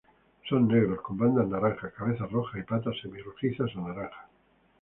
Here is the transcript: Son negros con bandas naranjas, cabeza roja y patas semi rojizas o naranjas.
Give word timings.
Son 0.49 0.67
negros 0.67 0.99
con 1.01 1.15
bandas 1.15 1.47
naranjas, 1.47 1.93
cabeza 1.93 2.25
roja 2.25 2.57
y 2.57 2.63
patas 2.63 2.95
semi 3.03 3.19
rojizas 3.21 3.69
o 3.75 3.87
naranjas. 3.87 4.25